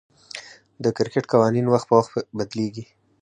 د 0.83 0.85
کرکټ 0.97 1.25
قوانين 1.33 1.65
وخت 1.67 1.87
پر 1.89 1.95
وخت 1.97 2.13
بدليږي. 2.37 2.83